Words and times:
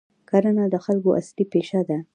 کرنه 0.29 0.65
د 0.73 0.75
خلکو 0.85 1.09
اصلي 1.19 1.45
پیشه 1.53 1.81
ده. 1.87 1.97